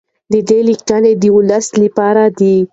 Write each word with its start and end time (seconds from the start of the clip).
د 0.31 0.33
ده 0.47 0.59
لیکنې 0.69 1.13
د 1.21 1.23
ولس 1.35 1.67
لپاره 1.83 2.23
دي. 2.39 2.55